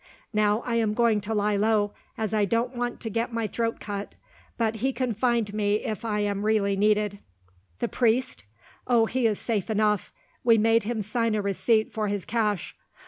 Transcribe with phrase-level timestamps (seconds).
[0.33, 3.79] Now I am going to lie low, as I don't want to get my throat
[3.79, 4.15] cut,
[4.57, 7.19] but he can find me if I am really needed.
[7.77, 8.43] "The priest?
[8.87, 10.11] Oh, he is safe enough.
[10.43, 12.75] We made him sign a receipt for his cash.